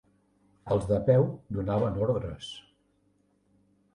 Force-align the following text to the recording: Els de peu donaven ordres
Els 0.75 0.85
de 0.91 0.97
peu 1.09 1.25
donaven 1.57 2.01
ordres 2.05 2.49